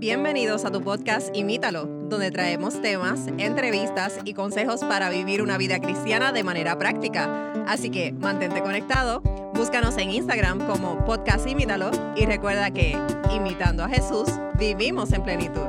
[0.00, 5.78] Bienvenidos a tu podcast Imítalo, donde traemos temas, entrevistas y consejos para vivir una vida
[5.78, 7.52] cristiana de manera práctica.
[7.68, 9.20] Así que mantente conectado,
[9.52, 12.96] búscanos en Instagram como podcast Imítalo y recuerda que,
[13.30, 15.68] imitando a Jesús, vivimos en plenitud.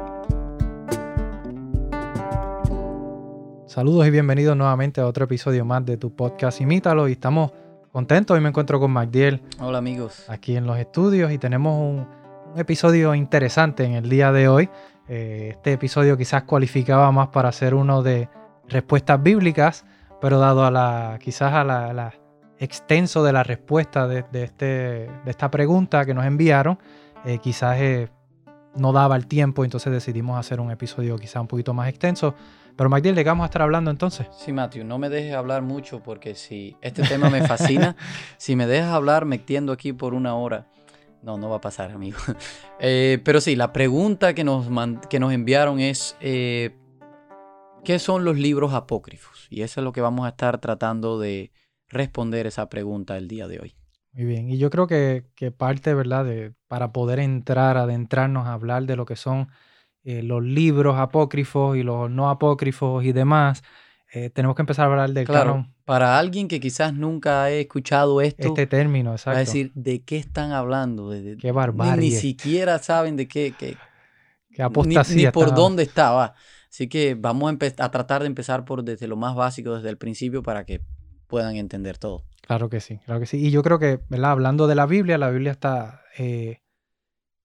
[3.66, 7.52] Saludos y bienvenidos nuevamente a otro episodio más de tu podcast Imítalo y estamos
[7.92, 8.34] contentos.
[8.36, 9.42] Hoy me encuentro con Magdiel.
[9.60, 10.24] Hola amigos.
[10.30, 12.21] Aquí en los estudios y tenemos un
[12.54, 14.70] un episodio interesante en el día de hoy.
[15.08, 18.30] Eh, este episodio quizás cualificaba más para ser uno de
[18.68, 19.86] respuestas bíblicas,
[20.20, 22.14] pero dado a la quizás a la,
[22.60, 26.78] extenso de la respuesta de, este, de, esta pregunta que nos enviaron,
[27.26, 28.10] eh, quizás eh,
[28.76, 32.36] no daba el tiempo, entonces decidimos hacer un episodio quizás un poquito más extenso.
[32.76, 34.28] Pero Magdiel, ¿de qué vamos a estar hablando entonces?
[34.32, 37.96] Sí, Matthew, no me dejes hablar mucho porque si este tema me fascina,
[38.38, 40.68] si me dejas hablar me extiendo aquí por una hora.
[41.22, 42.18] No, no va a pasar, amigo.
[42.84, 44.68] Eh, pero sí, la pregunta que nos,
[45.08, 46.76] que nos enviaron es, eh,
[47.84, 49.46] ¿qué son los libros apócrifos?
[49.52, 51.52] Y eso es lo que vamos a estar tratando de
[51.90, 53.76] responder esa pregunta el día de hoy.
[54.14, 55.24] Muy bien, y yo creo que,
[55.56, 56.26] parte, ¿verdad?
[56.26, 59.50] De, para poder entrar, adentrarnos a hablar de lo que son
[60.04, 63.64] eh, los libros apócrifos y los no apócrifos y demás,
[64.14, 68.20] eh, tenemos que empezar a hablar del claro, Para alguien que quizás nunca ha escuchado
[68.20, 69.32] esto, este término, exacto.
[69.32, 71.10] Va a decir, ¿de qué están hablando?
[71.10, 72.10] De, qué barbarie.
[72.10, 73.54] Ni, siquiera saben de qué.
[73.58, 73.78] qué,
[74.54, 75.30] qué apostasía.
[75.30, 76.34] Ni, por dónde estaba.
[76.70, 79.98] Así que vamos a, a, tratar de empezar por desde lo más básico, desde el
[79.98, 80.82] principio, para que
[81.28, 82.26] puedan entender todo.
[82.42, 83.38] Claro que sí, claro que sí.
[83.38, 84.32] Y yo creo que, ¿verdad?
[84.32, 86.60] Hablando de la Biblia, la Biblia está eh,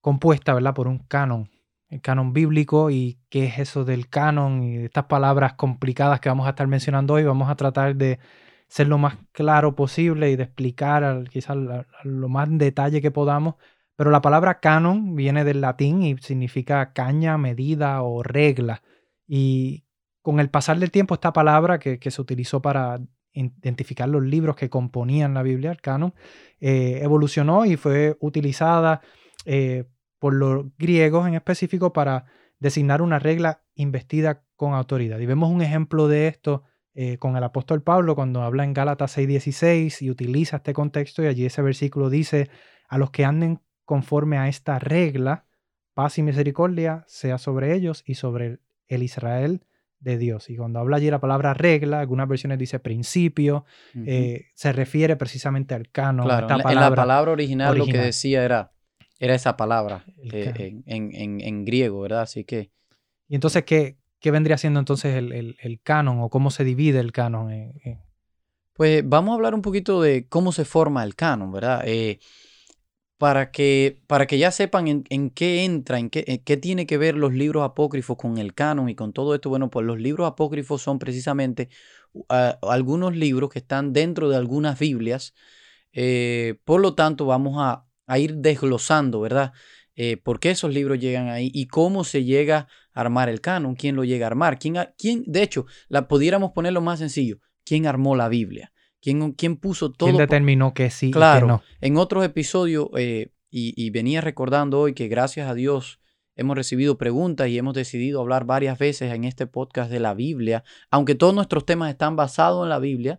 [0.01, 0.75] compuesta, ¿verdad?
[0.75, 1.49] Por un canon
[1.89, 6.47] el canon bíblico y qué es eso del canon y estas palabras complicadas que vamos
[6.47, 7.25] a estar mencionando hoy.
[7.25, 8.19] Vamos a tratar de
[8.69, 11.57] ser lo más claro posible y de explicar quizás
[12.05, 13.55] lo más detalle que podamos.
[13.97, 18.83] Pero la palabra canon viene del latín y significa caña, medida o regla.
[19.27, 19.85] Y
[20.23, 23.01] con el pasar del tiempo, esta palabra que, se utilizó para
[23.33, 26.15] identificar los libros que componían la Biblia, el canon,
[26.61, 29.01] eh, evolucionó y fue utilizada
[29.45, 29.85] eh,
[30.19, 32.27] por los griegos en específico para
[32.59, 35.19] designar una regla investida con autoridad.
[35.19, 39.19] Y vemos un ejemplo de esto eh, con el apóstol Pablo cuando habla en Gálatas
[39.19, 42.49] 6:16 y utiliza este contexto y allí ese versículo dice,
[42.89, 45.45] a los que anden conforme a esta regla,
[45.95, 49.65] paz y misericordia sea sobre ellos y sobre el Israel
[50.01, 50.51] de Dios.
[50.51, 55.75] Y cuando habla allí la palabra regla, algunas versiones dice principio, eh, se refiere precisamente
[55.75, 56.27] al canon.
[56.27, 58.73] Claro, en la palabra original, lo que decía era
[59.19, 62.23] era esa palabra eh, en, griego, ¿verdad?
[62.23, 62.71] Así que...
[63.29, 67.73] ¿Y entonces qué, qué vendría siendo entonces el, canon o cómo se divide el canon?
[68.73, 71.83] Pues vamos a hablar un poquito de cómo se forma el canon, ¿verdad?
[71.87, 72.21] Eh,
[73.19, 77.17] para, que, para que ya sepan en, qué entra, en qué, qué, tiene que ver
[77.17, 79.49] los libros apócrifos con el canon y con todo esto.
[79.49, 81.71] Bueno, pues los libros apócrifos son precisamente
[82.29, 85.35] algunos libros que están dentro de algunas Biblias.
[85.93, 89.53] Eh, por lo tanto, vamos a a ir desglosando, ¿verdad?
[89.95, 93.75] Eh, por qué esos libros llegan ahí y cómo se llega a armar el canon,
[93.75, 97.87] quién lo llega a armar, quién, quién de hecho, la pudiéramos ponerlo más sencillo, quién
[97.87, 100.11] armó la Biblia, quién, quién puso todo.
[100.11, 101.63] ¿Quién determinó que sí claro, y que no?
[101.81, 105.99] En otros episodios, eh, y, y, venía recordando hoy que gracias a Dios
[106.37, 110.65] Hemos recibido preguntas y hemos decidido hablar varias veces en este podcast de la Biblia,
[110.91, 113.19] aunque todos nuestros temas están basados en la Biblia,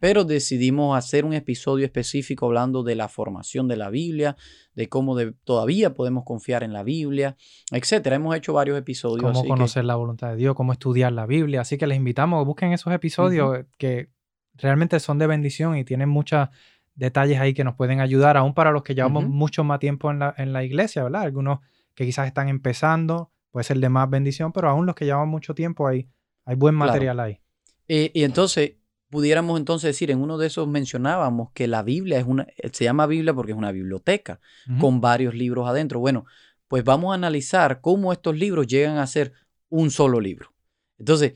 [0.00, 4.36] pero decidimos hacer un episodio específico hablando de la formación de la Biblia,
[4.74, 5.14] de cómo
[5.44, 7.36] todavía podemos confiar en la Biblia,
[7.70, 8.16] etcétera.
[8.16, 9.30] Hemos hecho varios episodios.
[9.30, 11.60] Cómo conocer la voluntad de Dios, cómo estudiar la Biblia.
[11.60, 14.08] Así que les invitamos a busquen esos episodios que
[14.54, 16.48] realmente son de bendición y tienen muchos
[16.94, 20.20] detalles ahí que nos pueden ayudar, aún para los que llevamos mucho más tiempo en
[20.20, 21.22] la, en la iglesia, ¿verdad?
[21.22, 21.58] Algunos
[21.94, 25.54] que quizás están empezando, puede ser de más bendición, pero aún los que llevan mucho
[25.54, 26.08] tiempo hay,
[26.44, 27.40] hay buen material ahí.
[27.88, 28.72] Eh, y entonces,
[29.10, 33.06] pudiéramos entonces decir, en uno de esos mencionábamos que la Biblia es una, se llama
[33.06, 34.40] Biblia porque es una biblioteca
[34.80, 36.00] con varios libros adentro.
[36.00, 36.24] Bueno,
[36.68, 39.32] pues vamos a analizar cómo estos libros llegan a ser
[39.68, 40.52] un solo libro.
[40.98, 41.34] Entonces,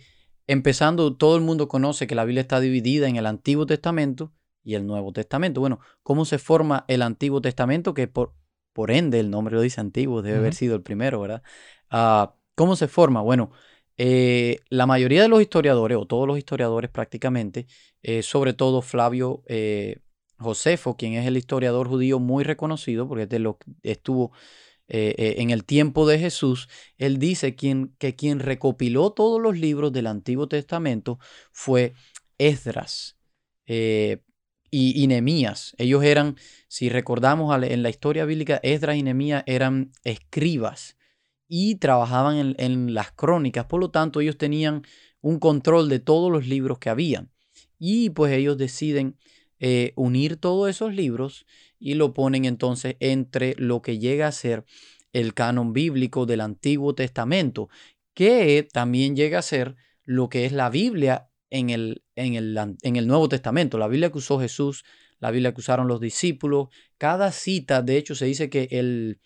[0.49, 4.33] empezando, todo el mundo conoce que la Biblia está dividida en el Antiguo Testamento
[4.65, 5.61] y el Nuevo Testamento.
[5.61, 7.95] Bueno, ¿cómo se forma el Antiguo Testamento?
[7.95, 8.35] Que por,
[8.79, 11.43] por ende el nombre lo dice antiguo, debe haber sido el primero, ¿verdad?
[11.91, 13.23] Ah, ¿Cómo se forma?
[13.23, 13.51] Bueno,
[13.97, 17.67] eh, la mayoría de los historiadores, o todos los historiadores prácticamente,
[18.05, 19.99] eh, sobre todo Flavio eh,
[20.39, 24.31] Josefo, quien es el historiador judío muy reconocido, porque lo, estuvo
[24.87, 30.07] en el tiempo de Jesús, él dice quien, que quien recopiló todos los libros del
[30.07, 31.19] Antiguo Testamento
[31.51, 31.95] fue
[32.39, 33.19] Esdras
[34.71, 35.75] y, Nehemías.
[35.79, 36.37] Ellos eran,
[36.69, 40.97] si recordamos en la historia bíblica, Esdras y Nehemías eran escribas
[41.49, 44.83] y trabajaban en, las crónicas, por lo tanto ellos tenían
[45.21, 47.31] un control de todos los libros que habían.
[47.79, 49.17] Y pues ellos deciden
[49.59, 51.47] eh, unir todos esos libros
[51.79, 54.65] y lo ponen entonces entre lo que llega a ser
[55.13, 57.69] el canon bíblico del Antiguo Testamento,
[58.15, 62.97] que también llega a ser lo que es la Biblia en el, en el, en
[62.97, 64.85] el Nuevo Testamento, la Biblia que usó Jesús,
[65.19, 66.69] la Biblia que usaron los discípulos.
[66.97, 69.21] Cada cita, de hecho, se dice que el,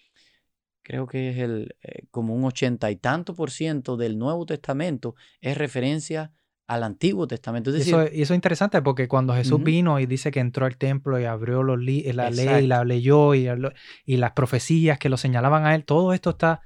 [0.82, 5.14] creo que es el, eh, como un ochenta y tanto por ciento del Nuevo Testamento
[5.40, 6.32] es referencia
[6.66, 7.70] al Antiguo Testamento.
[7.76, 11.24] y eso es interesante porque cuando Jesús vino y dice que entró al templo y
[11.24, 13.48] abrió los la ley y la leyó y,
[14.06, 16.62] y, las profecías que lo señalaban a él, todo esto está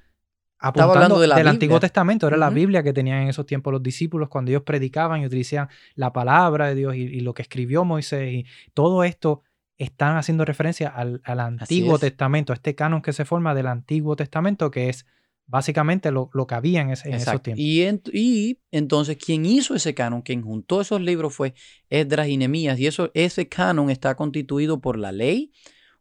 [0.58, 2.26] apuntando de del Antiguo Testamento.
[2.26, 5.68] Era la Biblia que tenían en esos tiempos los discípulos cuando ellos predicaban y utilizaban
[5.94, 8.32] la palabra de Dios y, lo que escribió Moisés.
[8.32, 9.42] Y todo esto
[9.78, 14.88] están haciendo referencia al, Antiguo Testamento, este canon que se forma del Antiguo Testamento, que
[14.88, 15.06] es
[15.46, 17.64] básicamente lo, que había en, ese, esos tiempos.
[17.64, 21.54] Y, entonces, quien hizo ese canon, quien juntó esos libros fue
[21.88, 22.78] Esdras y Nemías.
[22.78, 25.52] Y eso, ese canon está constituido por la ley,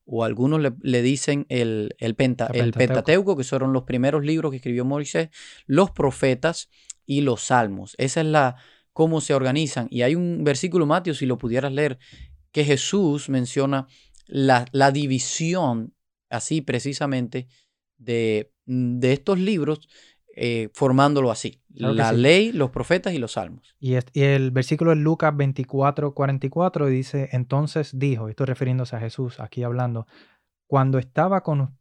[0.06, 5.30] o algunos le, dicen el, el, Pentateuco, que fueron los primeros libros que escribió Moisés,
[5.66, 6.70] los profetas
[7.06, 7.96] y los salmos.
[7.98, 8.56] Esa es la
[8.94, 9.88] cómo se organizan.
[9.90, 11.98] Y hay un versículo, Mateo, si lo pudieras leer,
[12.52, 13.88] que Jesús menciona
[14.28, 15.94] la, la división,
[16.30, 17.48] así precisamente,
[17.98, 19.90] de, de estos libros,
[20.38, 21.62] eh, formándolo así.
[21.70, 23.76] la ley, los profetas y los salmos.
[23.80, 29.64] Y, el versículo es Lucas 24, 44 dice, entonces dijo, estoy refiriéndose a Jesús aquí
[29.64, 30.08] hablando,
[30.68, 31.78] cuando estaba con,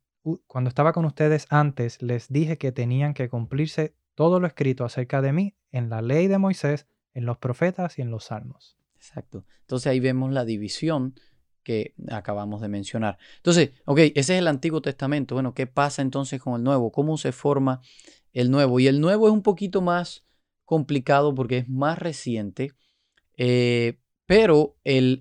[0.46, 5.20] cuando estaba con ustedes antes, les dije que tenían que cumplirse todo lo escrito acerca
[5.20, 8.76] de mí en la ley de Moisés, en los profetas y en los salmos.
[8.94, 9.44] Exacto.
[9.62, 11.14] Entonces ahí vemos la división
[11.64, 13.18] que acabamos de mencionar.
[13.36, 15.34] Entonces, ok, ese es el Antiguo Testamento.
[15.34, 16.92] Bueno, ¿qué pasa entonces con el Nuevo?
[16.92, 17.80] ¿Cómo se forma
[18.34, 18.78] el Nuevo?
[18.78, 20.24] Y el Nuevo es un poquito más
[20.66, 22.72] complicado porque es más reciente,
[23.36, 25.18] eh, pero el,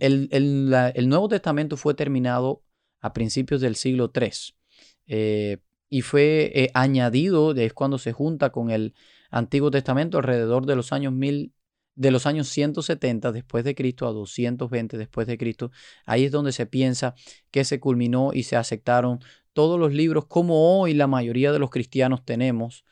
[1.07, 2.63] Nuevo Testamento fue terminado
[2.99, 4.31] a principios del siglo III
[5.07, 5.57] eh,
[5.89, 8.93] y fue eh, añadido, es cuando se junta con el
[9.29, 11.53] Antiguo Testamento alrededor de los años 1000
[11.95, 15.71] de los años 170 después de Cristo a 220 después de Cristo,
[16.05, 17.13] ahí es donde se piensa
[17.51, 19.19] que se culminó y se aceptaron
[19.53, 22.83] todos los libros como hoy la mayoría de los cristianos tenemos.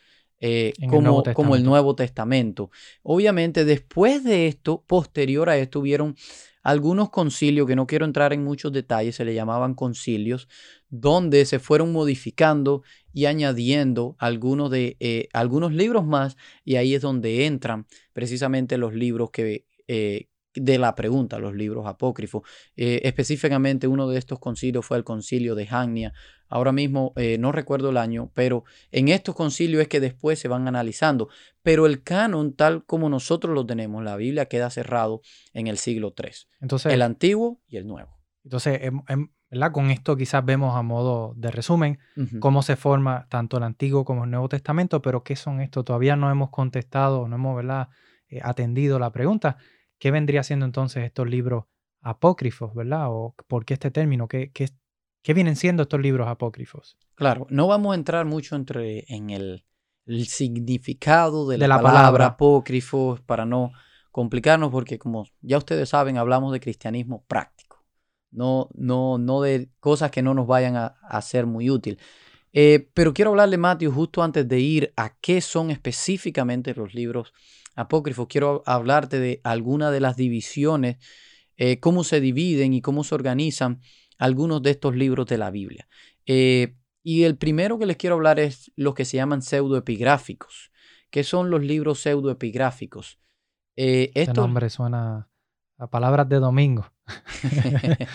[0.44, 2.72] Eh, como, el como, el Nuevo Testamento.
[3.04, 6.16] Obviamente, después de esto, posterior a esto, hubieron
[6.64, 10.48] algunos concilios, que no quiero entrar en muchos detalles, se le llamaban concilios,
[10.90, 12.84] donde se fueron modificando
[13.14, 18.94] y añadiendo algunos, de, eh, algunos libros más y ahí es donde entran precisamente los
[18.94, 22.44] libros que, eh, de la pregunta, los libros apócrifos.
[22.76, 26.14] Eh, específicamente uno de estos concilios fue el concilio de Jagnia.
[26.48, 30.68] Ahora mismo no recuerdo el año, pero en estos concilios es que después se van
[30.68, 31.30] analizando.
[31.64, 35.22] Pero el canon, tal como nosotros lo tenemos, la Biblia queda cerrado
[35.54, 36.32] en el siglo III.
[36.60, 38.22] Entonces, el antiguo y el nuevo.
[38.44, 39.30] Entonces, em, em,
[39.72, 42.00] con esto quizás vemos a modo de resumen
[42.40, 45.84] cómo se forma tanto el Antiguo como el Nuevo Testamento, pero ¿qué son estos?
[45.84, 47.90] Todavía no hemos contestado, no hemos ¿verdad?
[48.30, 49.58] Eh, atendido la pregunta.
[50.02, 51.66] ¿Qué vendría siendo entonces estos libros
[52.02, 53.06] apócrifos, verdad?
[53.10, 54.28] ¿O por qué este término?
[54.28, 54.68] ¿Qué, qué,
[55.22, 56.98] qué vienen siendo estos libros apócrifos?
[57.14, 59.64] Claro, no vamos a entrar mucho entre, en el,
[60.26, 63.72] significado de la, palabra, palabra apócrifo para no
[64.12, 67.62] complicarnos, porque como ya ustedes saben, hablamos de cristianismo práctico
[68.32, 72.00] no, no, no de cosas que no nos vayan a, ser muy útil.
[72.54, 77.34] Eh, pero quiero hablarle, Matthew, justo antes de ir a qué son específicamente los libros
[77.76, 78.28] apócrifos.
[78.28, 80.98] Quiero hablarte de alguna de las divisiones,
[81.58, 83.82] eh, cómo se dividen y cómo se organizan
[84.18, 85.88] algunos de estos libros de la Biblia.
[86.26, 90.72] Eh, y el primero que les quiero hablar es los que se llaman pseudoepigráficos.
[91.10, 93.18] ¿Qué son los libros pseudoepigráficos?
[93.76, 95.32] este nombre suena
[95.82, 96.86] a palabras de domingo.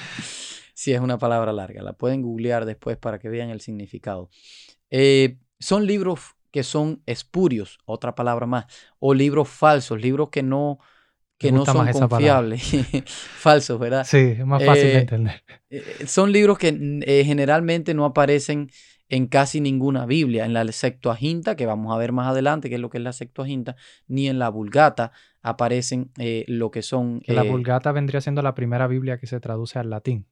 [0.74, 1.82] sí, es una palabra larga.
[1.82, 4.30] La pueden googlear después para que vean el significado.
[4.90, 8.66] Eh, son libros que son espurios, otra palabra más,
[8.98, 10.78] o libros falsos, libros que no,
[11.38, 12.62] que no son confiables,
[13.06, 14.04] falsos, ¿verdad?
[14.04, 15.42] Sí, es más fácil de eh, entender.
[15.70, 16.72] Eh, son libros que
[17.24, 18.70] generalmente no aparecen
[19.08, 22.80] en casi ninguna Biblia, en la Septuaginta, que vamos a ver más adelante, que es
[22.80, 23.76] lo que es la Septuaginta,
[24.08, 25.12] ni en la Vulgata
[25.42, 26.10] aparecen
[26.48, 27.22] lo que son...
[27.26, 30.26] la Vulgata vendría siendo la primera Biblia que se traduce al latín.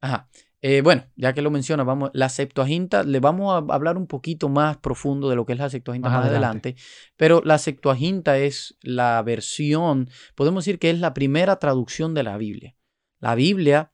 [0.00, 0.28] Ajá.
[0.62, 4.48] Eh, bueno, ya que lo menciona, vamos, la Septuaginta, le vamos a hablar un poquito
[4.48, 6.76] más profundo de lo que es la Septuaginta más, adelante.
[7.16, 12.38] pero la Septuaginta es la versión, podemos decir que es la primera traducción de la
[12.38, 12.74] Biblia.
[13.20, 13.92] La Biblia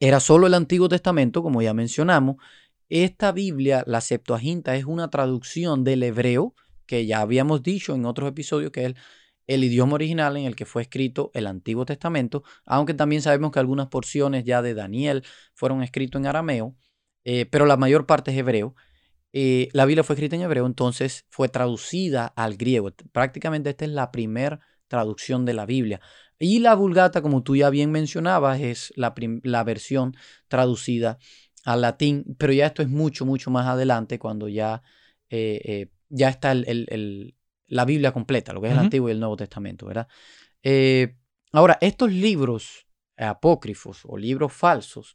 [0.00, 2.36] era solo el Antiguo Testamento, como ya mencionamos,
[2.90, 6.54] esta Biblia, la Septuaginta, es una traducción del hebreo,
[6.86, 8.94] que ya habíamos dicho en otros episodios que es
[9.54, 13.58] el, idioma original en el que fue escrito el Antiguo Testamento, aunque también sabemos que
[13.58, 16.76] algunas porciones ya de Daniel fueron escritas en arameo,
[17.24, 18.74] eh, pero la mayor parte es hebreo.
[19.32, 22.90] Eh, la Biblia fue escrita en hebreo, entonces fue traducida al griego.
[23.12, 26.00] Prácticamente esta es la primera traducción de la Biblia.
[26.38, 30.16] Y la Vulgata, como tú ya bien mencionabas, es la, la versión
[30.48, 31.18] traducida
[31.64, 34.82] al latín, pero ya esto es mucho, mucho más adelante, cuando ya,
[35.28, 37.34] eh, ya está el,
[37.70, 40.06] la Biblia completa, lo que es el Antiguo y el Nuevo Testamento, ¿verdad?
[40.62, 41.16] Eh,
[41.52, 42.86] ahora, estos libros
[43.16, 45.14] apócrifos o libros falsos,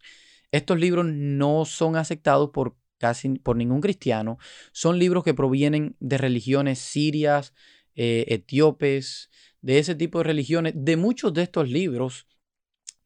[0.52, 4.38] estos libros no son aceptados por casi por ningún cristiano,
[4.72, 7.54] son libros que provienen de religiones sirias,
[7.94, 9.30] etíopes,
[9.62, 12.28] de ese tipo de religiones, de muchos de estos libros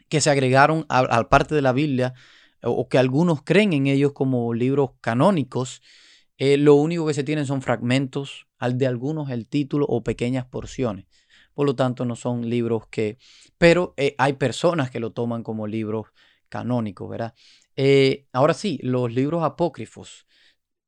[0.09, 2.13] que se agregaron al parte de la Biblia,
[2.61, 5.81] o que algunos creen en ellos como libros canónicos,
[6.37, 10.45] eh, lo único que se tienen son fragmentos, al de algunos el título o pequeñas
[10.45, 11.07] porciones.
[11.53, 13.17] Por lo tanto, no son libros que...
[13.57, 16.07] Pero eh, hay personas que lo toman como libros
[16.47, 17.33] canónicos, ¿verdad?
[17.75, 20.27] Eh, ahora sí, los libros apócrifos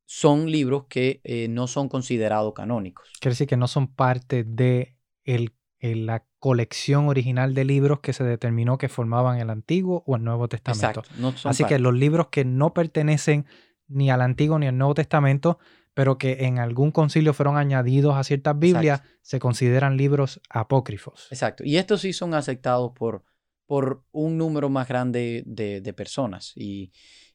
[0.06, 3.10] son libros que no son considerados canónicos.
[3.20, 8.24] Quiere decir que no son parte de el la colección original de libros que se
[8.24, 11.04] determinó que formaban el Antiguo o el Nuevo Testamento.
[11.44, 13.46] Así que los libros que no pertenecen
[13.88, 15.60] ni al Antiguo ni al Nuevo Testamento,
[15.94, 21.28] pero que en algún concilio fueron añadidos a ciertas Biblias, se consideran libros apócrifos.
[21.32, 21.64] Exacto.
[21.66, 23.24] Y estos sí son aceptados por,
[23.66, 26.54] por un número más grande de, de personas.
[26.56, 26.92] Y,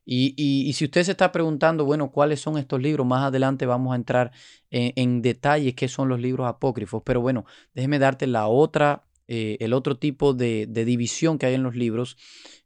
[0.09, 3.05] y, si usted se está preguntando, bueno, ¿cuáles son estos libros?
[3.05, 4.31] Más adelante vamos a entrar
[4.71, 7.03] en, en detalles qué son los libros apócrifos.
[7.05, 7.45] Pero bueno,
[7.75, 12.17] déjeme darte la otra, eh, el otro tipo de, división que hay en los libros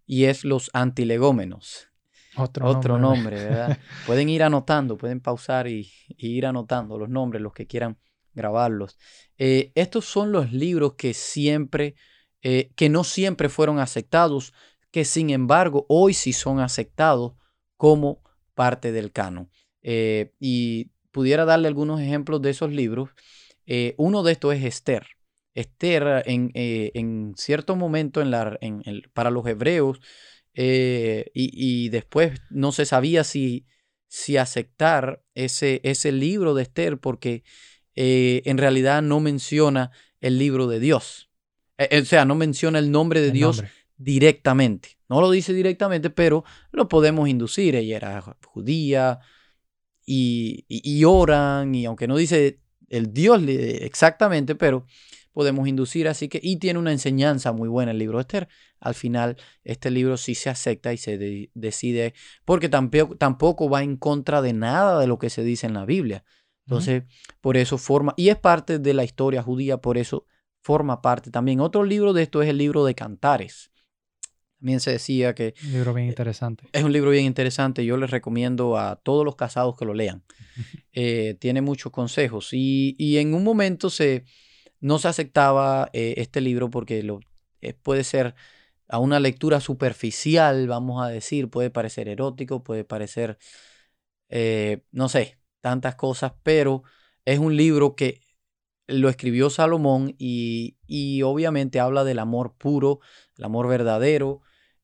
[0.07, 1.90] y es los antilegómenos.
[2.37, 3.79] Otro, otro nombre, ¿verdad?
[4.07, 7.99] pueden ir anotando, pueden pausar y, ir anotando los nombres, los que quieran
[8.35, 8.99] grabarlos.
[9.37, 11.97] Eh, estos son los libros que siempre,
[12.43, 14.53] eh, que no siempre fueron aceptados
[14.93, 17.35] que sin embargo hoy sí son aceptados
[17.77, 18.23] como
[18.55, 19.51] parte del canon.
[19.83, 23.11] Eh, y pudiera darle algunos ejemplos de esos libros.
[23.99, 25.07] Uno de estos es Esther.
[25.55, 28.83] Esther en, en cierto momento en la, en
[29.13, 30.01] para los hebreos
[30.62, 33.67] y, después no se sabía si,
[34.09, 37.45] si aceptar ese, ese libro de Esther porque
[37.95, 39.90] en realidad no menciona
[40.21, 41.31] el libro de Dios.
[41.79, 43.62] o sea, no menciona el nombre de Dios
[44.00, 44.99] directamente.
[45.11, 47.75] No lo dice directamente, pero lo podemos inducir.
[47.75, 49.21] Ella era judía
[50.07, 54.87] y, oran, y aunque no dice el Dios exactamente, pero
[55.41, 56.07] podemos inducir.
[56.07, 58.49] Así que, y tiene una enseñanza muy buena el libro de Esther.
[58.79, 62.13] Al final, este libro sí se acepta y se decide,
[62.45, 65.87] porque tampoco, tampoco va en contra de nada de lo que se dice en la
[65.87, 66.25] Biblia.
[66.67, 67.05] Entonces,
[67.41, 70.27] por eso forma, y es parte de la historia judía, por eso
[70.63, 71.61] forma parte también.
[71.61, 73.71] Otro libro de esto es el libro de Cantares.
[74.59, 75.55] También se decía que...
[75.65, 76.69] Un libro bien eh, interesante.
[76.73, 77.83] Es un libro bien interesante.
[77.87, 80.23] Yo les recomiendo a todos los casados que lo lean.
[80.93, 82.49] Eh, tiene muchos consejos.
[82.53, 84.25] Y, en un momento se,
[84.81, 87.21] no se aceptaba eh, este libro porque lo,
[87.83, 88.35] puede ser
[88.89, 91.51] a una lectura superficial, vamos a decir.
[91.51, 93.39] Puede parecer erótico, puede parecer,
[94.93, 96.33] no sé, tantas cosas.
[96.43, 96.83] Pero
[97.25, 98.21] es un libro que
[98.87, 103.01] lo escribió Salomón y, y obviamente habla del amor puro,
[103.37, 104.43] el amor verdadero,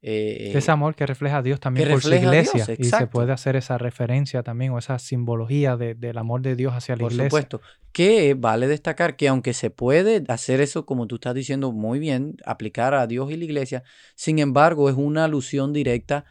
[0.09, 2.65] eh, ese amor que refleja a Dios también por su iglesia.
[2.79, 6.95] y se puede hacer esa referencia también o esa simbología del amor de Dios hacia
[6.95, 7.29] la iglesia.
[7.29, 7.61] Por supuesto.
[7.91, 12.37] Que vale destacar que aunque se puede hacer eso, como tú estás diciendo muy bien,
[12.45, 13.83] aplicar a Dios y la iglesia,
[14.15, 16.25] sin embargo es una alusión directa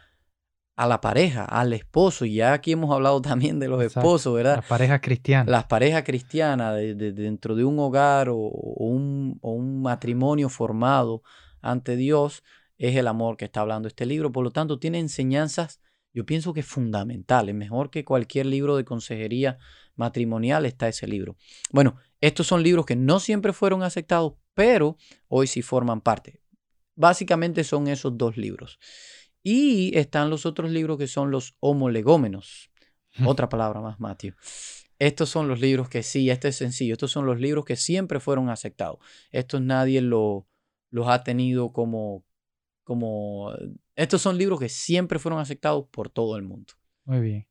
[0.74, 2.24] a la pareja, al esposo.
[2.24, 4.56] Y ya aquí hemos hablado también de los esposos, ¿verdad?
[4.56, 5.48] Las parejas cristianas.
[5.48, 11.22] Las parejas cristianas dentro de un hogar o, un, o un matrimonio formado
[11.60, 12.42] ante Dios
[12.78, 14.32] es el amor que está hablando este libro.
[14.32, 15.80] Por lo tanto, tiene enseñanzas,
[16.12, 17.54] yo pienso que fundamentales.
[17.54, 19.58] Mejor que cualquier libro de consejería
[19.94, 21.36] matrimonial está ese libro.
[21.70, 24.96] Bueno, estos son libros que no siempre fueron aceptados, pero
[25.28, 26.40] hoy sí forman parte.
[26.94, 28.78] Básicamente son esos dos libros.
[29.42, 32.70] Y están los otros libros que son los homolegómenos.
[33.24, 34.34] Otra palabra más, Matthew.
[34.98, 36.94] Estos son los libros que sí, este es sencillo.
[36.94, 38.98] Estos son los libros que siempre fueron aceptados.
[39.30, 40.48] Estos nadie lo,
[40.90, 42.24] los ha tenido como,
[42.86, 43.52] como
[43.96, 46.74] estos son libros que siempre fueron aceptados por todo el mundo.
[47.04, 47.48] Muy bien.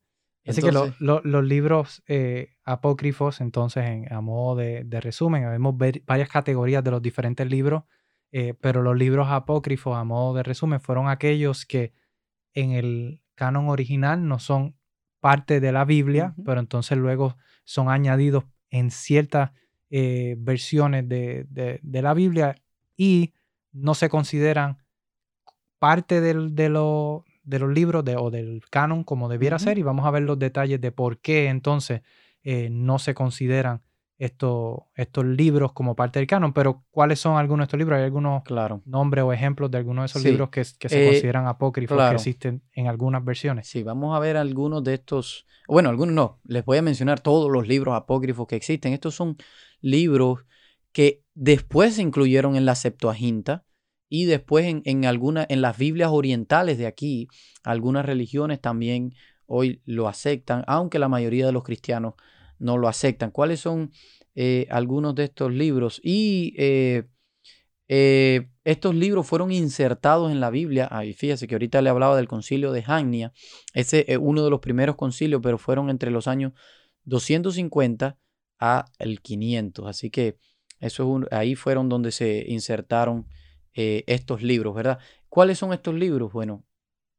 [0.48, 5.76] Así que los libros eh, apócrifos, entonces, en, a modo de, resumen, vemos
[6.06, 7.84] varias categorías de los diferentes libros,
[8.32, 11.94] eh, pero los libros apócrifos, a modo de resumen, fueron aquellos que
[12.54, 14.78] en el canon original no son
[15.20, 19.52] parte de la Biblia, pero entonces luego son añadidos en ciertas
[19.90, 22.56] eh, versiones de, la Biblia
[22.96, 23.34] y
[23.74, 24.78] no se consideran
[25.86, 26.64] parte del, de,
[27.44, 30.82] de, los libros o del canon como debiera ser y vamos a ver los detalles
[30.82, 32.02] de por qué entonces
[32.42, 33.84] eh, no se consideran
[34.18, 37.98] estos, estos libros como parte del canon, pero ¿cuáles son algunos de estos libros?
[38.00, 38.42] ¿Hay algunos
[38.86, 42.64] nombres o ejemplos de algunos de esos libros que, se eh, consideran apócrifos que existen
[42.74, 43.68] en algunas versiones?
[43.68, 47.52] Sí, vamos a ver algunos de estos, bueno, algunos no, les voy a mencionar todos
[47.52, 48.92] los libros apócrifos que existen.
[48.92, 49.38] Estos son
[49.82, 50.46] libros
[50.92, 53.66] que después se incluyeron en la Septuaginta
[54.10, 57.28] y después en, en, en las Biblias orientales de aquí,
[57.64, 59.14] algunas religiones también
[59.48, 62.16] hoy lo aceptan, aunque la mayoría de los cristianos
[62.60, 63.32] no lo aceptan.
[63.32, 63.92] ¿Cuáles son
[64.36, 66.00] eh, algunos de estos libros?
[66.04, 67.08] Y eh,
[67.88, 70.88] eh, estos libros fueron insertados en la Biblia.
[70.92, 73.34] Ahí fíjese que ahorita le hablaba del concilio de Jagnia.
[73.74, 76.54] Ese es uno de los primeros concilios, pero fueron entre los años
[77.04, 78.18] 250
[78.60, 79.88] a el 500.
[79.88, 80.38] Así que
[80.80, 83.28] eso es ahí fueron donde se insertaron
[83.76, 85.00] estos libros, ¿verdad?
[85.30, 86.32] ¿Cuáles son estos libros?
[86.32, 86.64] Bueno,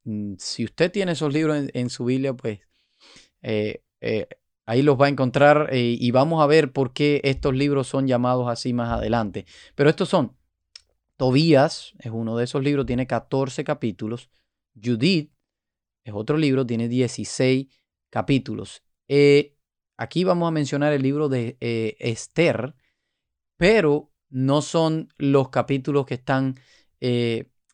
[0.05, 2.61] mm, si usted tiene esos libros en, su Biblia, pues
[4.67, 8.09] Ahí los va a encontrar eh, y vamos a ver por qué estos libros son
[8.09, 9.47] llamados así más adelante.
[9.77, 10.37] Pero estos son,
[11.17, 14.29] Tobías es uno de esos libros, tiene 14 capítulos.
[14.75, 15.33] Judith
[16.05, 17.69] es otro libro, tiene 16
[18.11, 18.83] capítulos.
[19.07, 19.57] Eh,
[19.97, 22.75] aquí vamos a mencionar el libro de eh, Esther,
[23.57, 26.57] pero no son los capítulos que están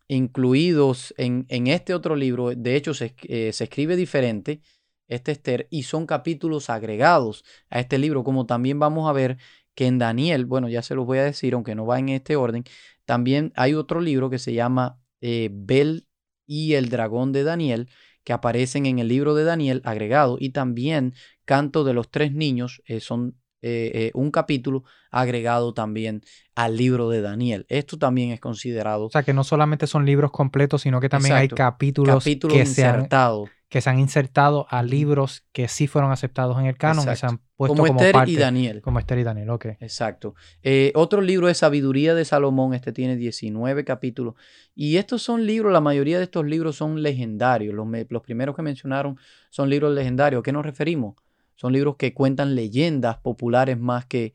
[0.09, 2.51] incluidos en, en, este otro libro.
[2.55, 3.15] De hecho, se,
[3.53, 4.61] se escribe diferente
[5.09, 9.39] este Esther y son capítulos agregados a este libro, como también vamos a ver
[9.75, 12.37] que en Daniel, bueno, ya se los voy a decir, aunque no va en este
[12.37, 12.65] orden,
[13.05, 16.07] también hay otro libro que se llama eh, Bel
[16.47, 17.89] y el dragón de Daniel,
[18.25, 21.15] que aparecen en el libro de Daniel agregado, y también
[21.45, 26.23] Canto de los tres niños, eh, son eh, un capítulo agregado también
[26.55, 27.65] al libro de Daniel.
[27.69, 29.07] Esto también es considerado.
[29.07, 32.61] O sea, que no solamente son libros completos, sino que también hay capítulos, capítulos que
[32.61, 37.17] insertados que se han insertado a libros que sí fueron aceptados en el canon y
[37.17, 38.83] se han puesto como, como Esther y Daniel.
[38.83, 39.65] Como Esther y Daniel, ok.
[39.81, 40.35] Exacto.
[40.63, 44.35] Eh, otro libro es Sabiduría de Salomón, este tiene 19 capítulos.
[44.75, 47.75] Y estos son libros, la mayoría de estos libros son legendarios.
[47.75, 49.17] Los, los primeros que mencionaron
[49.49, 50.41] son libros legendarios.
[50.41, 51.15] ¿A qué nos referimos?
[51.63, 54.35] Son libros que cuentan leyendas populares más que,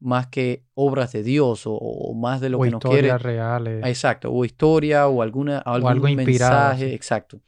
[0.00, 2.96] más que obras de Dios o, más de lo que nos quiere.
[2.96, 3.86] historias reales.
[3.86, 7.40] Exacto, o historia o alguna algún algo mensaje, exacto.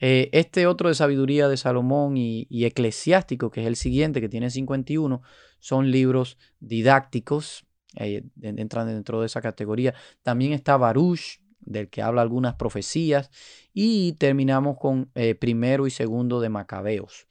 [0.00, 4.50] Eh, este otro de sabiduría de Salomón y, eclesiástico, que es el siguiente, que tiene
[4.50, 5.22] 51,
[5.60, 7.64] son libros didácticos,
[7.96, 9.94] eh, entran dentro de esa categoría.
[10.22, 13.30] También está Baruch, del que habla algunas profecías,
[13.72, 17.27] y terminamos con eh, primero y segundo de Macabeos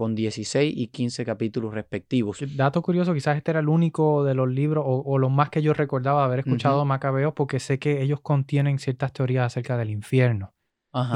[0.00, 2.38] con 16 y 15 capítulos respectivos.
[2.56, 5.60] Dato curioso, quizás este era el único de los libros o, o los más que
[5.60, 10.54] yo recordaba haber escuchado Macabeos porque sé que ellos contienen ciertas teorías acerca del infierno.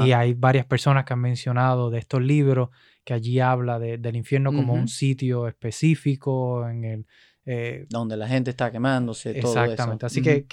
[0.05, 2.69] Y hay varias personas que han mencionado de estos libros
[3.03, 7.07] que allí habla del infierno como un sitio específico en el...
[7.47, 9.31] Eh, Donde la gente está quemándose.
[9.31, 9.75] Exactamente.
[9.77, 10.05] Todo eso.
[10.05, 10.45] Así que,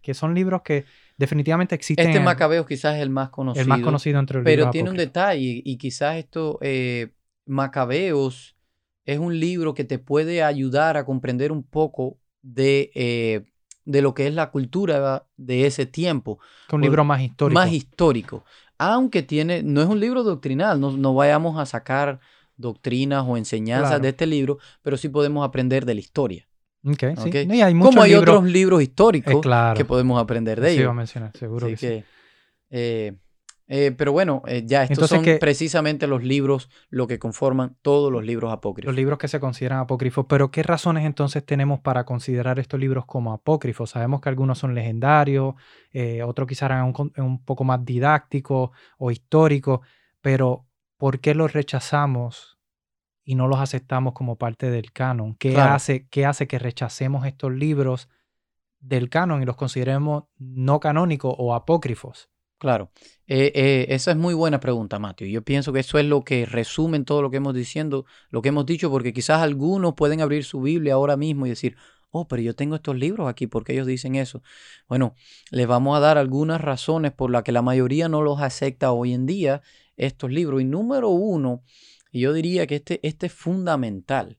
[0.00, 0.84] que, son libros que
[1.16, 2.06] definitivamente existen.
[2.06, 3.62] Este Macabeo quizás es el más conocido.
[3.62, 7.14] El más conocido entre los Pero tiene un detalle y quizás esto, eh,
[7.50, 8.56] Macabeos
[9.04, 13.44] es un libro que te puede ayudar a comprender un poco de, eh,
[13.84, 16.38] de lo que es la cultura de ese tiempo.
[16.68, 17.54] Es un libro más histórico.
[17.54, 18.44] Más histórico
[18.80, 22.18] aunque tiene, no es un libro doctrinal, no, vayamos a sacar
[22.56, 26.48] doctrinas o enseñanzas de este libro, pero sí podemos aprender de la historia.
[26.82, 27.30] Okay, Sí.
[27.36, 30.76] hay Como hay otros libros históricos eh, que podemos aprender de ellos.
[30.76, 32.04] Sí, iba a mencionar, seguro que, sí.
[32.70, 33.12] Eh,
[33.72, 38.24] eh, pero bueno, eh, ya estos son precisamente los libros lo que conforman todos los
[38.24, 38.86] libros apócrifos.
[38.86, 40.26] Los libros que se consideran apócrifos.
[40.28, 43.90] Pero ¿qué razones entonces tenemos para considerar estos libros como apócrifos?
[43.90, 45.54] Sabemos que algunos son legendarios,
[45.92, 49.86] eh, otros quizás eran un, poco más didácticos o históricos,
[50.20, 52.58] pero ¿por qué los rechazamos
[53.22, 55.36] y no los aceptamos como parte del canon?
[55.36, 58.08] ¿Qué, hace, ¿Qué hace que rechacemos estos libros
[58.80, 62.30] del canon y los consideremos no canónicos o apócrifos?
[62.60, 62.92] Claro,
[63.26, 65.26] eh, eh, esa es muy buena pregunta, Mateo.
[65.26, 68.50] Yo pienso que eso es lo que resume todo lo que hemos diciendo, lo que
[68.50, 71.76] hemos dicho, porque quizás algunos pueden abrir su Biblia ahora mismo y decir,
[72.10, 74.42] oh, pero yo tengo estos libros aquí, ¿por qué ellos dicen eso?
[74.88, 75.14] Bueno,
[75.50, 79.14] les vamos a dar algunas razones por las que la mayoría no los acepta hoy
[79.14, 79.62] en día
[79.96, 80.60] estos libros.
[80.60, 81.62] Y número uno,
[82.12, 84.38] yo diría que este, este es fundamental.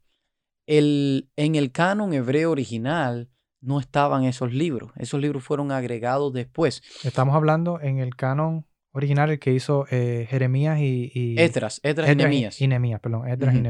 [0.68, 3.32] El, en el canon hebreo original,
[3.62, 4.92] no estaban esos libros.
[4.98, 6.82] Esos libros fueron agregados después.
[7.04, 12.10] Estamos hablando en el canon original el que hizo eh, Jeremías y, y Esdras, Esdras
[12.60, 13.62] y Nehemías, perdón, Esdras y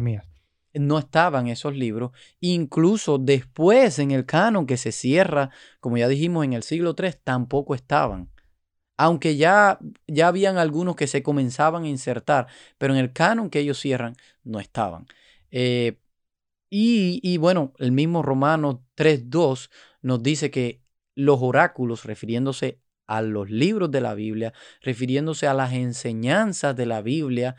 [0.73, 2.12] no estaban esos libros.
[2.39, 5.49] Incluso después en el canon que se cierra,
[5.80, 8.30] como ya dijimos en el siglo III, tampoco estaban.
[8.97, 13.60] Aunque ya, ya habían algunos que se comenzaban a insertar, pero en el canon que
[13.60, 15.08] ellos cierran no estaban.
[15.49, 15.97] Eh,
[16.71, 19.69] y, y bueno, el mismo Romanos 3.2
[20.01, 20.81] nos dice que
[21.15, 27.01] los oráculos, refiriéndose a los libros de la Biblia, refiriéndose a las enseñanzas de la
[27.01, 27.57] Biblia,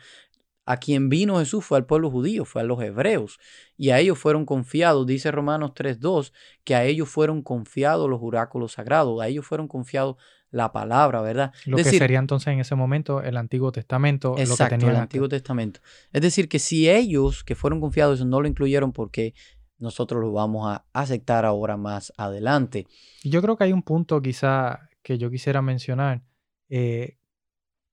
[0.65, 3.37] a quien vino Jesús fue al pueblo judío, fue a los hebreos,
[3.77, 8.73] y a ellos fueron confiados, dice Romanos 3.2, que a ellos fueron confiados los oráculos
[8.73, 10.15] sagrados, a ellos fueron confiados
[10.53, 11.51] la palabra, ¿verdad?
[11.65, 14.83] Lo Es que sería entonces en ese momento el Antiguo Testamento, lo que Exacto, el
[14.83, 15.01] antes.
[15.01, 15.79] Antiguo Testamento.
[16.11, 19.33] Es decir, que si ellos que fueron confiados no lo incluyeron, porque
[19.79, 22.87] nosotros lo vamos a aceptar ahora más adelante.
[23.23, 26.21] Yo creo que hay un punto quizá que yo quisiera mencionar,
[26.69, 27.17] eh,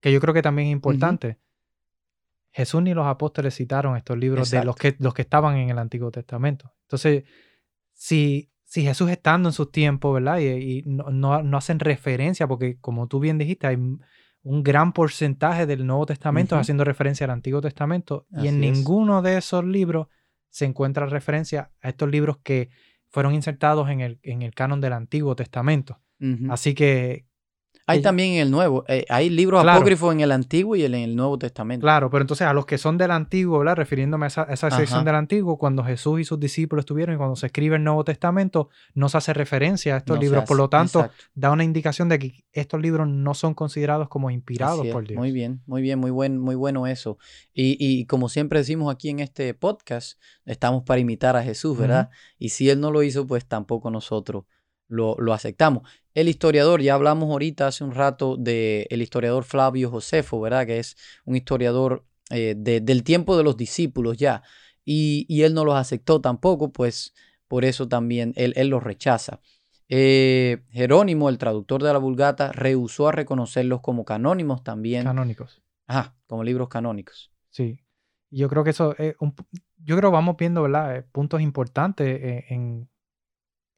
[0.01, 1.39] que yo creo que también es importante.
[2.53, 5.79] Jesús ni los apóstoles citaron estos libros de los que, los que estaban en el
[5.79, 6.75] Antiguo Testamento.
[6.83, 7.25] Entonces,
[7.95, 10.39] si, si Jesús estando en sus tiempos, ¿verdad?
[10.39, 13.77] Y, y no, no- no hacen referencia, porque como tú bien dijiste, hay
[14.43, 18.71] un gran porcentaje del Nuevo Testamento haciendo referencia al Antiguo Testamento, y en es.
[18.71, 20.07] ninguno de esos libros
[20.49, 22.71] se encuentra referencia a estos libros que
[23.09, 26.01] fueron insertados en el, en el canon del Antiguo Testamento.
[26.53, 27.27] Así que,
[27.91, 29.79] Hay también en el Nuevo, eh, hay libros Claro.
[29.79, 31.85] apócrifos en el Antiguo y en el Nuevo Testamento.
[31.85, 33.77] claro, pero entonces a los que son del Antiguo, ¿verdad?
[33.77, 37.19] Refiriéndome a esa, a esa sección del Antiguo, cuando Jesús y sus discípulos estuvieron y
[37.19, 40.45] cuando se escribe el Nuevo Testamento, no se hace referencia a estos No libros.
[40.45, 41.25] Por lo tanto, exacto.
[41.35, 45.19] da una indicación de que estos libros no son considerados como inspirados por Dios.
[45.19, 47.19] Muy bien, muy bien, muy, buen, muy bueno eso.
[47.53, 52.11] Y, y como siempre decimos aquí en este podcast, estamos para imitar a Jesús, ¿verdad?
[52.39, 54.45] Y si Él no lo hizo, pues tampoco nosotros
[54.91, 55.89] lo, lo aceptamos.
[56.13, 60.67] El historiador, ya hablamos ahorita hace un rato del historiador Flavio Josefo, ¿verdad?
[60.67, 64.43] Que es un historiador eh, de- del tiempo de los discípulos ya.
[64.85, 67.15] Y, y él no los aceptó tampoco, pues
[67.49, 69.41] por eso también él, él los rechaza.
[69.89, 75.05] Eh, Jerónimo, el traductor de la Vulgata, rehusó a reconocerlos como canónimos también.
[75.05, 75.63] Canónicos.
[75.87, 77.33] Ajá, como libros canónicos.
[77.51, 77.81] Sí.
[78.31, 79.35] Yo creo que eso es un,
[79.79, 80.97] yo creo que vamos viendo, ¿verdad?
[80.97, 82.89] Eh, Puntos importantes eh, en,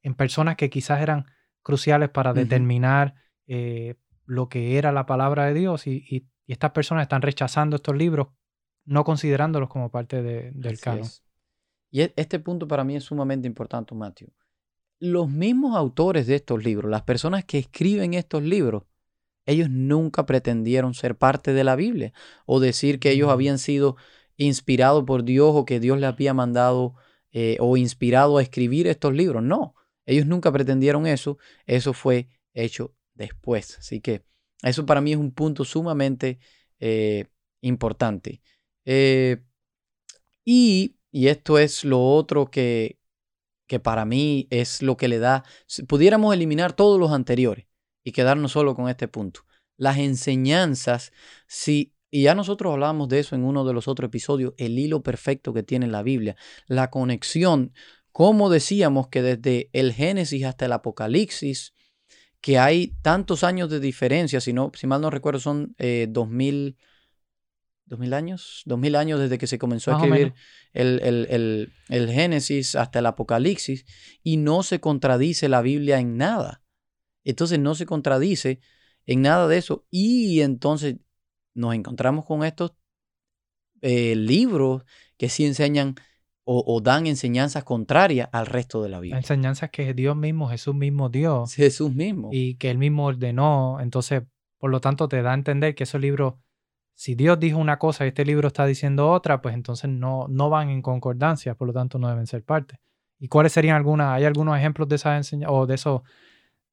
[0.03, 1.25] en personas que quizás eran
[1.63, 3.15] cruciales para determinar
[3.47, 7.77] eh, lo que era la palabra de Dios y, y- y estas personas están rechazando
[7.77, 8.27] estos libros,
[8.85, 11.01] no considerándolos como parte de- del Así canon.
[11.05, 11.23] es.
[11.89, 14.29] Y e- este punto para mí es sumamente importante, Matthew.
[14.99, 18.83] Los mismos autores de estos libros, las personas que escriben estos libros,
[19.45, 22.13] ellos nunca pretendieron ser parte de la Biblia
[22.45, 23.97] o decir que ellos habían sido
[24.37, 26.95] inspirados por Dios o que Dios les había mandado
[27.31, 29.43] eh, o inspirado a escribir estos libros.
[29.43, 31.37] No, ellos nunca pretendieron eso.
[31.65, 33.77] Eso fue hecho después.
[33.77, 34.25] Así que
[34.61, 36.39] eso para mí es un punto sumamente
[36.79, 37.25] eh,
[37.61, 38.41] importante.
[38.85, 39.43] Eh,
[40.43, 42.99] y, y esto es lo otro que,
[43.67, 47.65] que para mí es lo que le da, si pudiéramos eliminar todos los anteriores
[48.03, 49.45] y quedarnos solo con este punto.
[49.77, 51.11] Las enseñanzas,
[51.47, 55.01] si, y ya nosotros hablábamos de eso en uno de los otros episodios, el hilo
[55.01, 56.35] perfecto que tiene la Biblia,
[56.67, 57.73] la conexión,
[58.13, 61.73] como decíamos que desde el Génesis hasta el Apocalipsis,
[62.39, 66.77] que hay tantos años de diferencia, si, no, si mal no recuerdo son eh, 2000,
[67.85, 70.33] 2000 años, 2000 años desde que se comenzó a Más escribir
[70.73, 73.85] el, el- el- el Génesis hasta el Apocalipsis
[74.23, 76.61] y no se contradice la Biblia en nada.
[77.23, 78.59] Entonces no se contradice
[79.05, 80.97] en nada de eso y entonces
[81.55, 82.73] nos encontramos con estos
[83.81, 84.83] eh, libros
[85.17, 85.95] que sí enseñan
[86.43, 89.17] o, o dan enseñanzas contrarias al resto de la Biblia.
[89.17, 92.29] Enseñanzas que Dios mismo, Jesús mismo dio Jesús mismo.
[92.31, 93.79] y que él mismo ordenó.
[93.79, 94.23] Entonces,
[94.57, 96.35] por lo tanto, te da a entender que esos libros,
[96.95, 100.49] si Dios dijo una cosa y este libro está diciendo otra, pues entonces no, no
[100.49, 102.79] van en concordancia, por lo tanto no deben ser parte.
[103.19, 104.09] ¿Y cuáles serían algunas?
[104.13, 106.01] ¿Hay algunos ejemplos de esas enseñanzas o de esos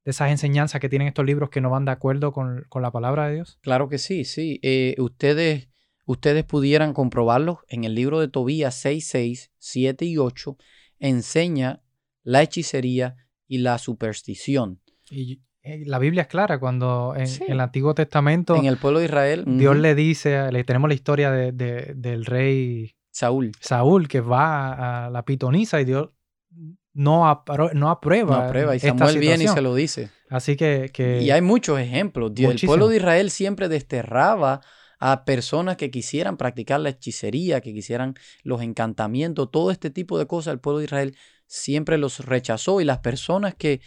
[0.04, 2.90] de esas enseñanzas que tienen estos libros que no van de acuerdo con, con la
[2.90, 3.58] palabra de Dios?
[3.60, 4.58] Claro que sí, sí.
[4.62, 5.68] Eh, ustedes,
[6.10, 10.56] ustedes pudieran comprobarlo en el libro de Tobías 6, 6, 7 y 8.
[10.98, 11.82] Enseña
[12.22, 14.80] la hechicería y la superstición.
[15.10, 17.42] Y eh, la Biblia es clara cuando en, Sí.
[17.46, 20.94] en el Antiguo Testamento En el pueblo de Israel, Dios le dice, le tenemos la
[20.94, 26.10] historia de- de- del rey Saúl Saúl que va a, la pitonisa y Dios
[26.92, 30.10] no, apro- no no aprueba, aprueba y Samuel viene y se lo dice.
[30.28, 32.32] Así que, que Y hay muchos ejemplos.
[32.36, 34.60] El pueblo de Israel siempre desterraba
[35.00, 40.26] a personas que quisieran practicar la hechicería, que quisieran los encantamientos, todo este tipo de
[40.26, 40.52] cosas.
[40.52, 43.80] El pueblo de Israel siempre los rechazó y las personas que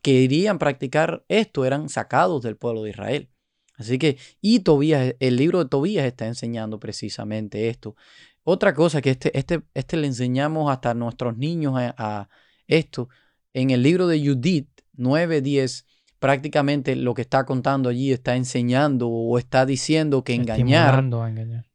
[0.00, 3.30] querían practicar esto eran sacados del pueblo de Israel.
[3.74, 7.96] Así que, y Tobías, el libro de Tobías está enseñando precisamente esto.
[8.44, 12.28] Otra cosa que este, este, este le enseñamos hasta a nuestros niños a,
[12.66, 13.08] esto,
[13.52, 15.84] en el libro de Judith 9.10,
[16.20, 21.02] prácticamente lo que está contando allí está enseñando o está diciendo que engañar,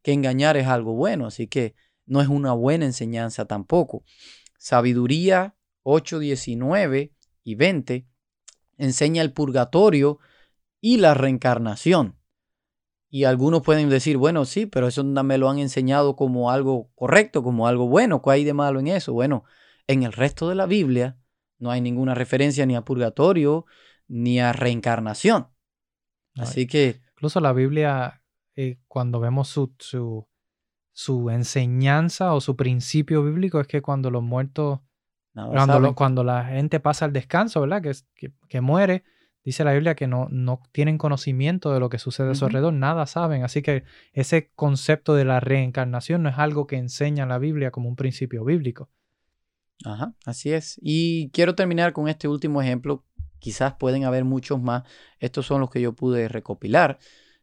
[0.02, 1.74] que engañar es algo bueno, así que
[2.06, 4.04] no es una buena enseñanza tampoco.
[4.56, 8.06] Sabiduría 8, 19 y 20
[8.78, 10.20] enseña el purgatorio
[10.80, 12.16] y la reencarnación.
[13.08, 17.42] Y algunos pueden decir, bueno, sí, pero eso me lo han enseñado como algo correcto,
[17.42, 18.22] como algo bueno.
[18.22, 19.12] ¿Qué hay de malo en eso?
[19.12, 19.44] Bueno,
[19.86, 21.18] en el resto de la Biblia
[21.58, 23.66] no hay ninguna referencia ni a purgatorio
[24.08, 25.48] ni a reencarnación.
[26.36, 27.00] Así que...
[27.16, 28.22] Incluso la Biblia,
[28.56, 29.74] eh, cuando vemos su,
[30.92, 34.80] su, enseñanza o su principio bíblico, es que cuando los muertos,
[35.32, 37.80] cuando, cuando, la gente pasa al descanso, ¿verdad?
[37.80, 39.04] Que, que muere,
[39.46, 42.72] Dice la Biblia que no, no tienen conocimiento de lo que sucede a su alrededor,
[42.72, 43.44] nada saben.
[43.44, 47.88] Así que ese concepto de la reencarnación no es algo que enseña la Biblia como
[47.88, 48.90] un principio bíblico.
[49.84, 50.80] Ajá, así es.
[50.82, 53.04] Y quiero terminar con este último ejemplo.
[53.38, 54.84] Quizás pueden haber muchos más.
[55.18, 56.98] Estos son los que yo pude recopilar.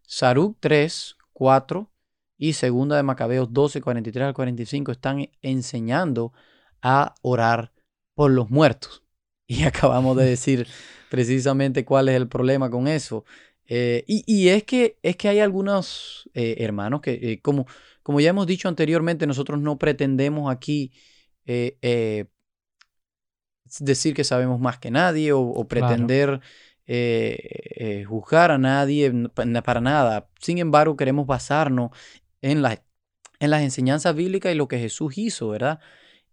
[0.06, 1.90] Saruk 3, 4
[2.38, 6.34] y segunda de Macabeos 12, 43 al 45 están enseñando
[6.82, 7.72] a orar
[8.16, 9.02] por los muertos.
[9.46, 10.68] Y acabamos de decir
[11.12, 13.26] precisamente cuál es el problema con eso.
[13.68, 17.68] Eh, y, es, que, es que hay algunos eh, hermanos que, eh, como,
[18.04, 20.92] como ya hemos dicho anteriormente, nosotros no pretendemos aquí
[23.80, 26.42] decir que sabemos más que nadie o, pretender
[28.08, 29.12] juzgar a nadie
[29.64, 30.30] para nada.
[30.40, 31.92] Sin embargo, queremos basarnos
[32.42, 32.64] en,
[33.40, 35.80] en las enseñanzas bíblicas y lo que Jesús hizo, ¿verdad?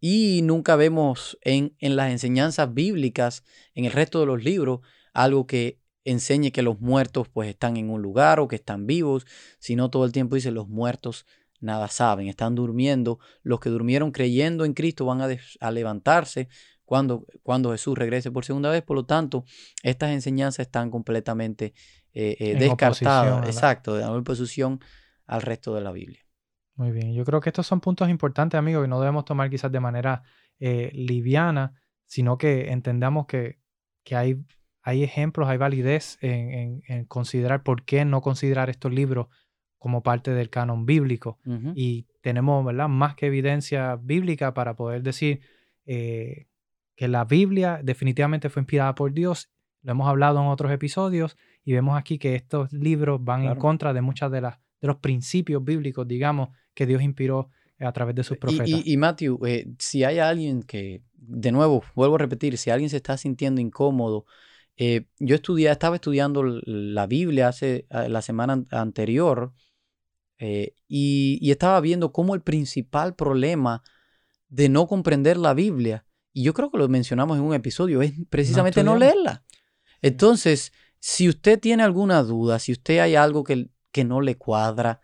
[0.01, 4.81] Y nunca vemos en, las enseñanzas bíblicas, en el resto de los libros,
[5.13, 9.27] algo que enseñe que los muertos pues están en un lugar o que están vivos,
[9.59, 11.27] sino todo el tiempo dice los muertos
[11.61, 16.49] nada saben, están durmiendo, los que durmieron creyendo en Cristo van a, levantarse
[16.91, 19.45] cuando, cuando, Jesús regrese por segunda vez, por lo tanto,
[19.85, 21.73] estas enseñanzas están completamente
[22.13, 24.81] eh, eh, descartadas, exacto, de oposición
[25.25, 26.27] al resto de la Biblia.
[26.75, 29.71] Muy bien, yo creo que estos son puntos importantes, amigos, que no debemos tomar quizás
[29.71, 30.25] de manera
[30.59, 33.61] eh, liviana, sino que entendamos que,
[34.11, 34.45] hay,
[34.83, 39.29] hay, ejemplos, hay validez en, considerar por qué no considerar estos libros
[39.79, 41.39] como parte del canon bíblico.
[41.77, 42.89] Y tenemos ¿verdad?
[42.89, 45.41] más que evidencia bíblica para poder decir
[45.87, 46.49] eh,
[47.01, 49.49] que la Biblia definitivamente fue inspirada por Dios.
[49.81, 51.35] Lo hemos hablado en otros episodios
[51.65, 54.97] y vemos aquí que estos libros van en contra de muchas de, las, de los
[54.97, 58.69] principios bíblicos, digamos, que Dios inspiró eh, a través de sus profetas.
[58.85, 62.99] Y, Matthew, eh, si hay alguien que, de nuevo, vuelvo a repetir, si alguien se
[62.99, 64.27] está sintiendo incómodo,
[64.77, 69.55] eh, yo estudié, estaba estudiando la Biblia hace la semana anterior
[70.87, 73.83] y, estaba viendo cómo el principal problema
[74.51, 76.05] de no comprender la Biblia,
[76.41, 79.45] y yo creo que lo mencionamos en un episodio, es precisamente no, leerla.
[80.01, 85.03] Entonces, si usted tiene alguna duda, si usted hay algo que, que no le cuadra,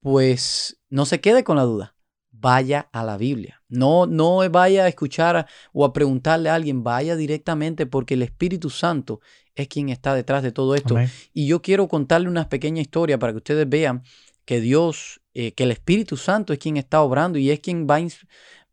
[0.00, 1.94] pues no se quede con la duda.
[2.32, 3.62] Vaya a la Biblia.
[3.68, 6.82] No, no vaya a escuchar o a preguntarle a alguien.
[6.82, 9.20] Vaya directamente porque el Espíritu Santo
[9.54, 10.96] es quien está detrás de todo esto.
[11.32, 14.02] Y yo quiero contarle una pequeña historia para que ustedes vean
[14.44, 18.00] que Dios, eh, que el Espíritu Santo es quien está obrando y es quien va,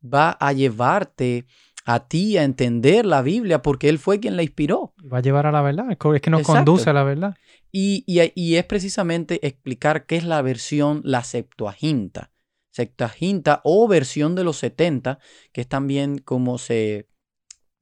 [0.04, 1.46] va a llevarte
[1.86, 4.94] a ti a entender la Biblia porque Él fue quien la inspiró.
[5.12, 7.36] Va a llevar a la verdad, es que nos conduce a la verdad.
[7.72, 12.32] Y, y, es precisamente explicar qué es la versión, la Septuaginta.
[12.70, 15.20] Septuaginta o versión de los 70,
[15.52, 17.08] que es también como se,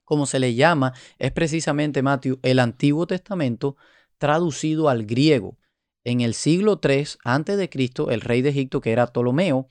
[0.06, 3.76] como se le llama, es precisamente, Matthew, el Antiguo Testamento
[4.18, 5.58] traducido al griego.
[6.04, 9.68] En el siglo III antes de Cristo, el rey de Egipto, que era Ptolomeo,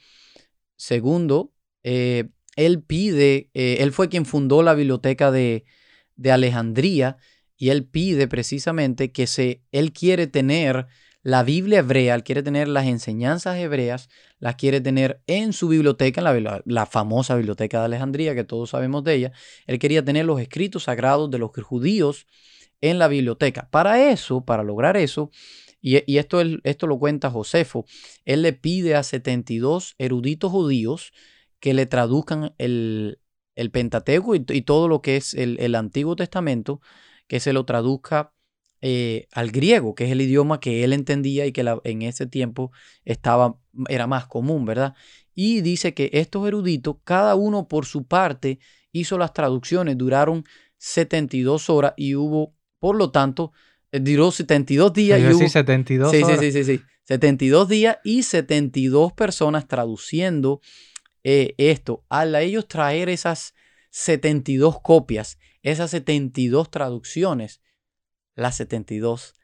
[0.77, 2.29] segundo, eh,
[2.61, 5.64] él pide, eh, él fue quien fundó la biblioteca de,
[6.31, 7.16] Alejandría
[7.57, 10.87] y él pide precisamente que se, él quiere tener
[11.23, 16.20] la Biblia hebrea, él quiere tener las enseñanzas hebreas, las quiere tener en su biblioteca,
[16.20, 19.33] en la, la, famosa biblioteca de Alejandría, que todos sabemos de ella.
[19.66, 22.27] Él quería tener los escritos sagrados de los judíos
[22.83, 23.70] en la biblioteca.
[23.70, 25.31] Para eso, para lograr eso,
[25.81, 27.87] y, esto, esto lo cuenta Josefo,
[28.27, 31.12] él le pide a 72 eruditos judíos
[31.61, 33.20] que le traduzcan el,
[33.55, 36.81] el Pentateuco y, todo lo que es el, Antiguo Testamento,
[37.27, 38.33] que se lo traduzca
[38.81, 42.73] eh, al griego, que es el idioma que él entendía y que en ese tiempo
[43.05, 44.94] estaba, era más común, ¿verdad?
[45.35, 48.59] Y dice que estos eruditos, cada uno por su parte,
[48.92, 50.44] hizo las traducciones, duraron
[50.79, 53.53] 72 horas y hubo, por lo tanto,
[53.92, 55.20] eh, duró 72 días.
[55.20, 56.81] y 72 sí, Sí, sí, sí, sí.
[57.05, 60.61] 72 días y 72 personas traduciendo
[61.24, 62.04] eh, esto.
[62.09, 63.54] Al ellos traer esas
[63.90, 67.61] 72 copias, esas 72 traducciones,
[68.35, 69.35] las 72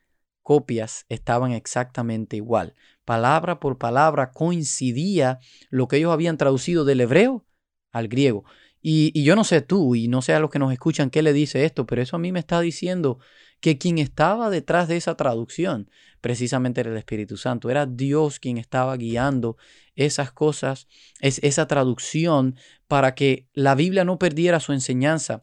[0.42, 2.74] copias estaban exactamente igual.
[3.04, 7.44] Palabra por palabra coincidía lo que ellos habían traducido del hebreo
[7.92, 8.44] al griego.
[8.80, 11.32] Y, yo no sé tú, y no sé a los que nos escuchan qué le
[11.32, 13.18] dice esto, pero eso a mí me está diciendo
[13.60, 15.90] que quien estaba detrás de esa traducción
[16.20, 17.70] precisamente era el Espíritu Santo.
[17.70, 19.56] Era Dios quien estaba guiando
[19.94, 20.88] esas cosas,
[21.20, 22.56] es, esa traducción
[22.88, 25.42] para que la Biblia no perdiera su enseñanza.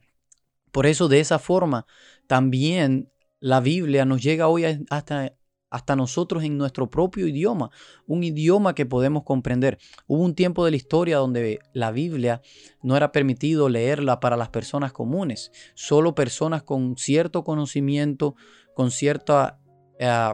[0.71, 1.85] Por eso de esa forma
[2.27, 5.33] también la Biblia nos llega hoy hasta,
[5.73, 7.71] hasta nosotros en nuestro propio idioma,
[8.05, 9.79] un idioma que podemos comprender.
[10.05, 12.43] Hubo un tiempo de la historia donde la Biblia
[12.83, 18.35] no era permitido leerla para las personas comunes, solo personas con cierto conocimiento,
[18.75, 19.59] con cierta
[19.97, 20.33] eh,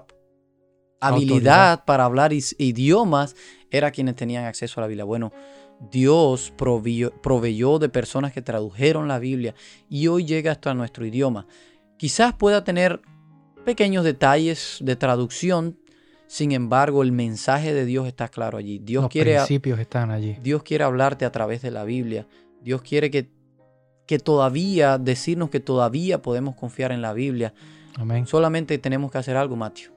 [1.00, 3.38] habilidad para hablar idiomas,
[3.72, 5.06] era quienes tenían acceso a la Biblia.
[5.06, 5.32] Bueno,
[5.90, 9.56] Dios proveyó de personas que tradujeron la Biblia
[9.90, 11.48] y hoy llega hasta nuestro idioma.
[11.98, 13.02] Quizás pueda tener
[13.70, 15.78] pequeños detalles de traducción,
[16.26, 18.80] sin embargo, el mensaje de Dios está claro allí.
[18.80, 20.38] Dios Los quiere, principios están allí.
[20.42, 22.26] Dios quiere hablarte a través de la Biblia.
[22.64, 23.30] Dios quiere que,
[24.08, 27.54] que todavía, decirnos que todavía podemos confiar en la Biblia.
[27.96, 28.26] Amén.
[28.26, 29.92] Solamente tenemos que hacer algo, Mateo.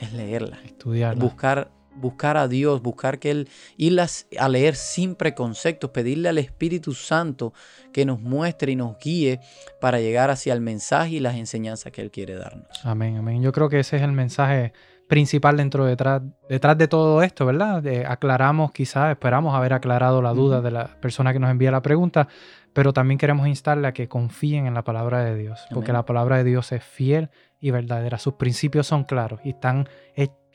[0.00, 0.58] Es leerla.
[0.64, 1.22] Estudiarla.
[1.22, 6.92] Buscar buscar a Dios, buscar que Él, irlas a leer sin preconceptos, pedirle al Espíritu
[6.92, 7.52] Santo
[7.92, 9.40] que nos muestre y nos guíe
[9.80, 12.66] para llegar hacia el mensaje y las enseñanzas que Él quiere darnos.
[12.84, 13.42] Amén, amén.
[13.42, 14.72] Yo creo que ese es el mensaje
[15.08, 17.84] principal dentro detrás, detrás de todo esto, ¿verdad?
[18.06, 22.28] aclaramos quizás, esperamos haber aclarado la duda de la persona que nos envía la pregunta,
[22.72, 26.38] pero también queremos instarle a que confíen en la palabra de Dios, porque la palabra
[26.38, 27.30] de Dios es fiel
[27.60, 28.18] y verdadera.
[28.18, 29.88] Sus principios son claros y están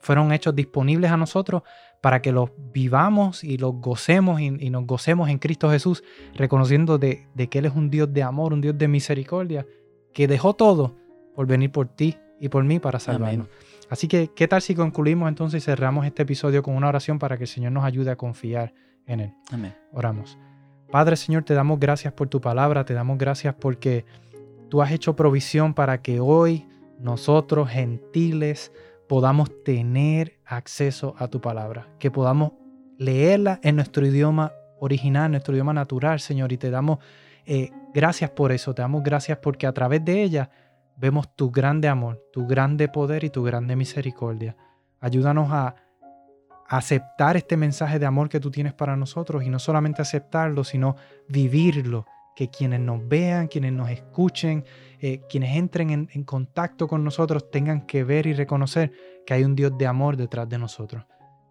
[0.01, 1.63] fueron hechos disponibles a nosotros
[2.01, 7.27] para que los vivamos y los gocemos y, nos gocemos en Cristo Jesús, reconociendo de,
[7.49, 9.65] que Él es un Dios de amor, un Dios de misericordia,
[10.13, 10.95] que dejó todo
[11.35, 13.47] por venir por ti y por mí para salvarnos.
[13.89, 17.37] Así que, ¿qué tal si concluimos entonces y cerramos este episodio con una oración para
[17.37, 18.73] que el Señor nos ayude a confiar
[19.05, 19.33] en Él?
[19.51, 19.75] Amén.
[19.91, 20.37] Oramos.
[20.91, 24.05] Padre Señor, te damos gracias por tu palabra, te damos gracias porque
[24.69, 26.67] tú has hecho provisión para que hoy
[26.99, 28.71] nosotros, gentiles,
[29.09, 32.53] podamos tener acceso a tu palabra, que podamos
[32.99, 36.99] leerla en nuestro idioma original, nuestro idioma natural, Señor, y te damos
[37.47, 40.51] eh, gracias por eso, te damos gracias porque a través de ella
[40.95, 44.55] vemos tu grande amor, tu grande poder y tu grande misericordia.
[44.99, 45.73] Ayúdanos a
[46.67, 50.95] aceptar este mensaje de amor que tú tienes para nosotros y no solamente aceptarlo, sino
[51.27, 52.05] vivirlo
[52.39, 54.63] que quienes nos vean, quienes nos escuchen,
[55.01, 58.93] eh, quienes entren en, en contacto con nosotros tengan que ver y reconocer
[59.25, 61.03] que hay un Dios de amor detrás de nosotros.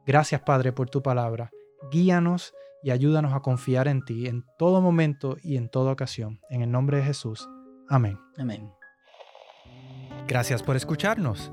[0.06, 1.50] Gracias Padre por tu palabra.
[1.92, 6.40] Guíanos y ayúdanos a confiar en ti en todo momento y en toda ocasión.
[6.48, 7.46] En el nombre de Jesús.
[7.90, 8.18] Amén.
[8.38, 8.72] Amén.
[10.26, 11.52] Gracias por escucharnos.